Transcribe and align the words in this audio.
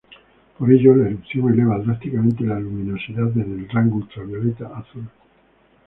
Por 0.57 0.71
ello, 0.71 0.95
la 0.95 1.09
erupción 1.09 1.53
eleva 1.53 1.77
drásticamente 1.77 2.43
la 2.43 2.59
luminosidad 2.59 3.31
en 3.37 3.59
el 3.59 3.69
rango 3.69 3.97
ultravioleta-azul. 3.97 5.07